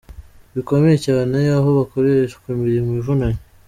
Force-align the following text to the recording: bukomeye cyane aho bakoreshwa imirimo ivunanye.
bukomeye 0.53 0.97
cyane 1.05 1.35
aho 1.57 1.69
bakoreshwa 1.79 2.45
imirimo 2.55 2.91
ivunanye. 2.99 3.41